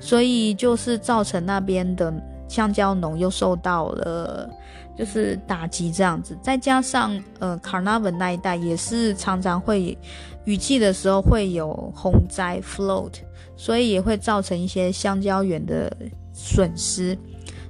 [0.00, 2.12] 所以就是造成那边的
[2.48, 4.50] 香蕉农又受到了
[4.96, 9.96] 就是打击这样子，再加上呃 carnavan 那一带也是常常会
[10.44, 13.12] 雨季的时候会有洪灾 （float），
[13.56, 15.94] 所以也会造成一些香蕉园的
[16.32, 17.16] 损失。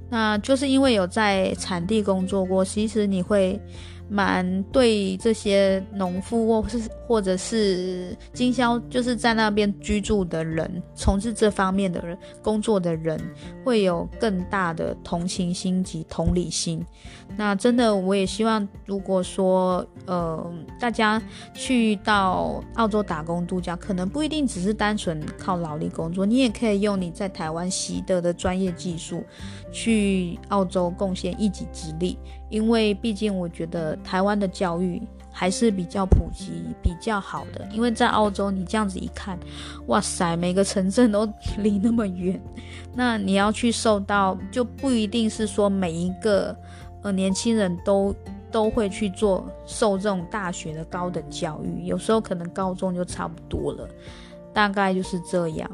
[0.08, 3.60] 那就是因为有在产地工作过，其实你会。
[4.10, 13.20] 蛮对这些农夫或是或者是经销，就是在那边居住的人，从事这方面的人工作的人，
[13.64, 16.84] 会有更大的同情心及同理心。
[17.36, 20.44] 那真的，我也希望，如果说呃
[20.80, 21.22] 大家
[21.54, 29.22] 去到澳洲打工度假，可能不一定只是单纯靠劳力工作，你也可以用你在台湾习得的专业技术，
[29.70, 32.18] 去澳洲贡献一己之力。
[32.50, 35.00] 因为毕竟我觉得台湾的教育
[35.32, 37.66] 还是比较普及、比较好的。
[37.72, 39.38] 因为在澳洲，你这样子一看，
[39.86, 41.26] 哇塞，每个城镇都
[41.58, 42.38] 离那么远，
[42.94, 46.54] 那你要去受到，就不一定是说每一个
[47.02, 48.14] 呃年轻人都
[48.50, 53.88] 都会去做受这种大学的高等教育，有时候可能高中就差不多了，
[54.52, 55.70] 大概就是这样。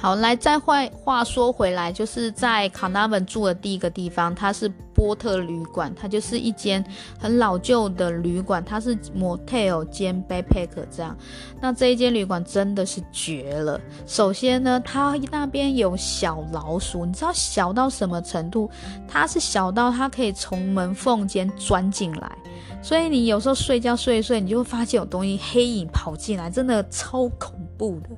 [0.00, 6.82] 好，来再话话说回来，就是在卡纳文住的第一个地方，它是波特旅馆，它就是一间
[7.18, 11.14] 很老旧的旅馆，它是 motel 兼 backpack 这样。
[11.60, 13.78] 那这一间旅馆真的是绝了。
[14.06, 18.70] 首先呢，它那边有小老鼠，你知道小到什么程度？
[19.06, 22.32] 它是小到它可以从门缝间钻进来，
[22.80, 28.08] 所以你有时候睡觉睡一睡，你就会发现有东西黑影跑进来，真的超恐怖的。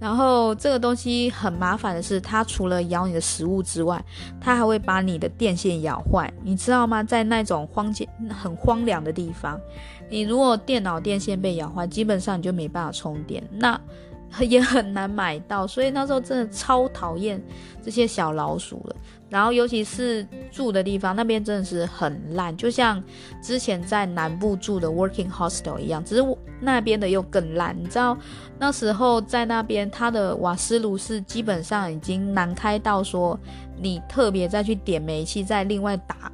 [0.00, 4.02] 然后这个东西很麻烦的是，它除了咬你的食物之外，
[4.40, 7.02] 它还会把你的电线咬坏，你知道吗？
[7.02, 9.60] 在那种荒间很荒凉的地方，
[10.08, 13.46] 你如果电脑电线被咬坏，基本上你就没办法充电。
[13.52, 13.78] 那
[14.40, 17.42] 也很难买到，所以那时候真的超讨厌
[17.82, 18.96] 这些小老鼠了。
[19.30, 23.02] 然后，尤其是住的地方，那边真的是很烂，就像
[23.40, 27.74] 之前在南部住的 working hostel 一样，只是那边的又更烂。
[27.78, 28.18] 你知道，
[28.58, 33.38] 那时候在那边，它的瓦斯炉是基本上已经难开到说，
[33.80, 36.30] 你特别再去点煤气，再另外打。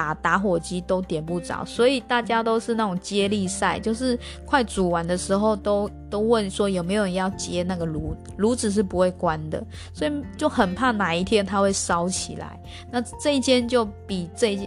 [0.00, 12.58] 打打火机都点不着，所以大家都是那种接力赛，就是快煮完的时候都都问说有没有人要接那个炉，炉子是不会关的，所以就很怕哪一天它会烧起来。
[12.90, 14.66] 那这一间就比这一间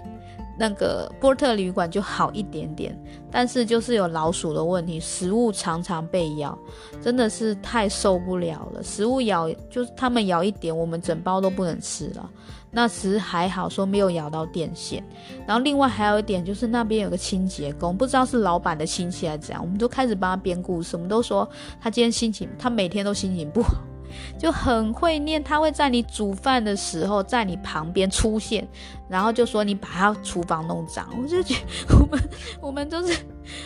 [0.58, 2.98] 那个波特旅馆就好一点点，
[3.32, 6.58] 但是就是有老鼠的问题，食物常常被咬，
[7.02, 8.84] 真的是太受不了了。
[8.84, 12.30] 食物咬就是他们咬一点，我们整包都不能吃了。
[12.76, 15.04] 那其实还好，说没有咬到电线。
[15.46, 20.96] 然后另外还有一点就是那边有个清洁工，不知道是老板的亲戚还是怎样，我们都开始帮他编故事。
[20.96, 21.48] 我们都说
[21.80, 23.76] 他今天心情，他每天都心情不好，
[24.38, 25.44] 就很会念。
[25.44, 28.68] 他会在你煮饭的时候在你旁边出现，
[29.10, 31.08] 然后就说你把他厨房弄脏。
[31.22, 31.56] 我就觉
[32.00, 32.30] 我们
[32.62, 33.16] 我们都是。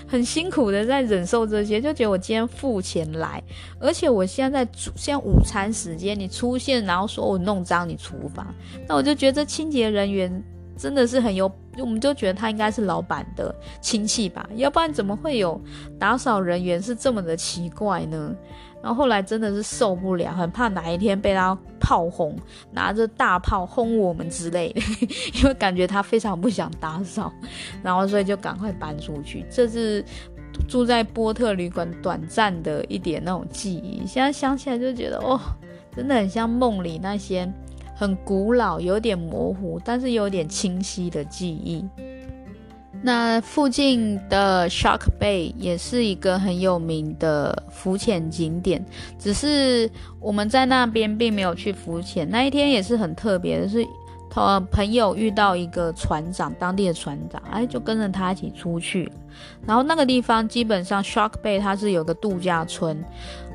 [0.07, 3.41] 很辛苦的在忍受这些，就觉得我今天付钱来，
[3.79, 8.51] 而且我现在在煮，现在午餐时间你出现，然后说我弄脏你厨房，
[8.87, 10.43] 那我就觉得清洁人员
[10.75, 15.61] 真的是很有，我们就觉得他应该是老板的亲戚吧，要不然怎么会有
[15.99, 18.35] 打扫人员是这么的奇怪呢？
[18.81, 22.35] 然后后来真的是受不了，很怕哪一天被他炮轰，
[22.71, 24.81] 拿着大炮轰我们之类的，
[25.41, 27.31] 因为感觉他非常不想打扫，
[27.83, 29.45] 然后所以就赶快搬出去。
[29.49, 30.03] 这是
[30.67, 35.39] 住在波特旅馆短暂的一点那种记忆，现在想起来就觉得哦，
[35.95, 37.51] 真的很像梦里那些
[37.95, 41.85] 很古老、有点模糊，但是有点清晰的记忆。
[43.01, 48.83] 那附近的 Shark Bay 也是一个很有名的浮潜景点，
[49.19, 49.89] 只是
[50.19, 52.29] 我们在那边并没有去浮潜。
[52.29, 53.85] 那一天也是很特别的是，
[54.35, 59.09] 呃，朋友遇到一个船长，当地的船长，哎，就跟着他一起出去。
[59.65, 63.03] 然后那个地方基本上 Shark Bay 它是有个度假村，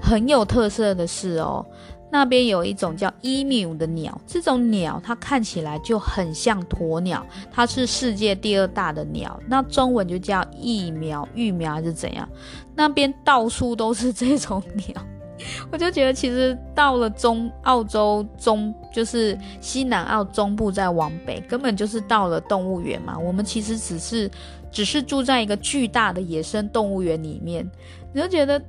[0.01, 1.67] 很有特色的是哦。
[2.15, 12.29] 那边有一种叫 emu 的鸟，这种鸟它看起来就很像鸵鸟，它是世界第二大的鸟，那中文就叫疫苗、育苗还是怎样？
[12.75, 15.03] 那边到处都是这种鸟，
[15.73, 23.19] 我就觉得其实到了中澳洲中，就是西南澳中部再往北，根本就是到了动物园嘛。
[23.19, 24.31] 我们其实只是
[24.71, 27.67] 只是住在一个巨大的野生动物园里面，
[28.13, 28.63] 你就觉得。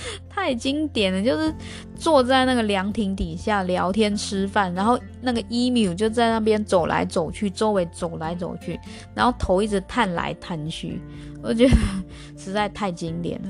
[0.28, 1.54] 太经典了，就是
[1.96, 8.78] 坐在那个凉亭底下聊天吃饭，然后那个 emu 就在那边走来走去，周围走来走去，
[9.14, 11.00] 然后头一直探来探去，
[11.42, 11.74] 我觉得
[12.36, 13.48] 实在太经典了。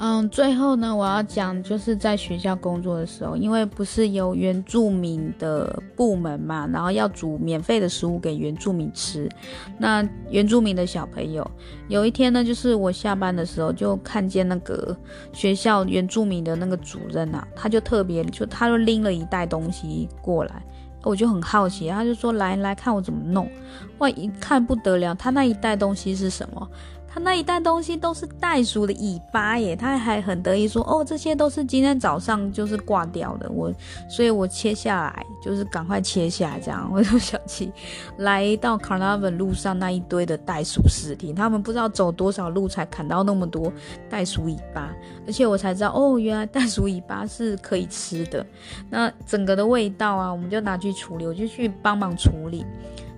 [0.00, 9.28] 嗯，最后呢，我要讲就是在学校工作的时候，因为不是有原住民的部门嘛，然后要煮免费的食物给原住民吃。
[9.76, 11.44] 那原住民的小朋友，
[11.88, 14.96] 有一天呢，就是我下班的时候就看见那个
[15.32, 20.62] 学校原住民的那个主任啊，他就特别就他就拎了一袋东西过来，
[21.02, 23.50] 我就很好奇，他就说来来看我怎么弄。
[23.98, 26.70] 哇，一看不得了，他那一袋东西是什么？
[27.10, 33.72] 他那一袋东西都是袋鼠的尾巴耶，他还很得意说：“哦，这些都是今天早上就是挂掉的。”我，
[34.08, 37.72] 所以我切下来就是赶快切下来，这样 我就想起
[38.18, 43.72] 来到 Carnarvon 路上那一堆的袋鼠尸体，他们不知道走多少路才砍到那么多
[44.10, 44.94] 袋鼠尾巴，
[45.26, 48.44] 而且我才知道哦，原来袋鼠尾巴是可以吃的。
[48.90, 52.64] 那整个的味道啊，我们就拿去处理，我就去帮忙处理。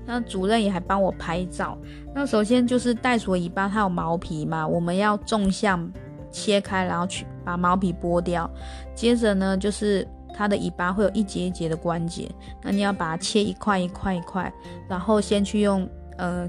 [0.06, 1.78] 那主任也还帮我拍照。
[2.14, 5.90] 那首先就是袋鼠尾巴，它有毛皮嘛，我们要纵向
[6.30, 8.50] 切开，然后去把毛皮剥掉。
[8.94, 12.28] 接着呢，就是它的尾巴会有一节一节的关节，
[12.62, 14.52] 那你要把它切一块一块一块，
[14.88, 15.88] 然后先去用
[16.18, 16.48] 呃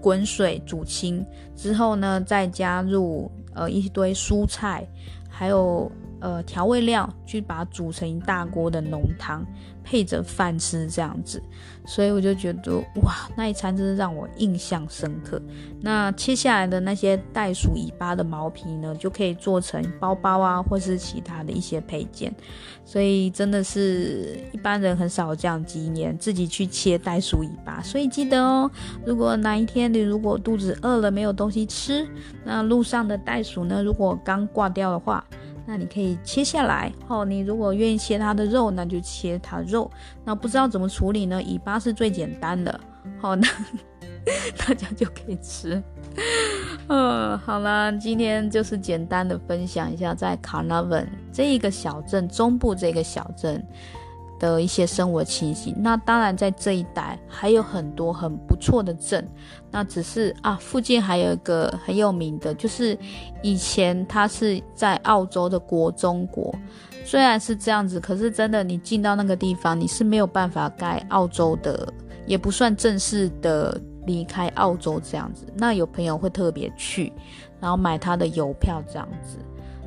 [0.00, 1.24] 滚水煮清，
[1.56, 4.86] 之后呢再加入呃一堆蔬菜，
[5.28, 5.90] 还有。
[6.22, 9.44] 呃，调味料去把它煮成一大锅的浓汤，
[9.82, 11.42] 配着饭吃这样子，
[11.84, 15.42] 所以我就觉得哇，那一餐真是让我印象深刻。
[15.80, 22.32] 那切下来的那些袋鼠尾巴的毛皮呢，就可以做成包包啊，或是其他的一些配件。
[22.84, 27.82] 所以真的是一般人很少这样经验，自己去切袋鼠尾巴。
[27.82, 28.70] 所以记得哦，
[29.04, 32.06] 如果哪一天你如果肚子饿了没有东西吃，
[32.44, 35.24] 那路上的袋鼠呢，如果刚挂掉的话。
[35.64, 39.90] 那你可以切下来，哦，你如果愿意切它的肉，那就切它肉。
[40.24, 41.40] 那不知道怎么处理呢？
[41.42, 42.80] 尾巴是最简单的，
[43.20, 43.46] 好，那
[44.58, 45.82] 大家就可以吃。
[46.88, 53.64] 嗯，好啦，今天就是简单的分享一下在卡纳文这一个小镇中部这个小镇
[54.42, 55.72] 的一些生活情形。
[55.78, 59.24] 那当然，在这一带还有很多很不错的镇。
[59.70, 62.98] 那只是啊，附近还有一个很有名的，就是
[63.40, 66.52] 以前它是在澳洲的国中国。
[67.04, 71.88] 虽然是这样子，可是真的，你进到那个地方，你是没有办法盖澳洲的，
[72.26, 75.46] 也不算正式的离开澳洲这样子。
[75.54, 77.12] 那有朋友会特别去，
[77.60, 79.38] 然后买他的邮票这样子。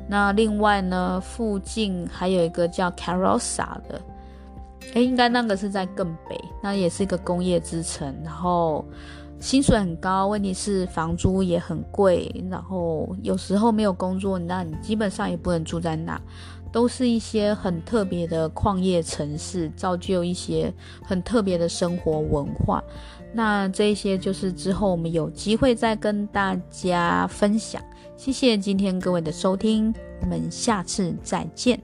[0.08, 4.00] 那另外呢，附近还有一个叫 Carosa 的，
[4.94, 8.84] 诶，应该那个是在更北，那也是一个工业之城，然后
[9.38, 16.20] 薪水很高，问题是房租也很贵，然后有时候没有工作，那你基本上也不能住在那。
[16.72, 20.70] 都是一些很特别的矿业城市，造就一些
[21.02, 22.82] 很特别的生活文化。
[23.32, 27.80] 那这些就是之后我们有机会再跟大家分享。
[28.16, 31.80] 谢谢今天各位的收听，我们下次再见。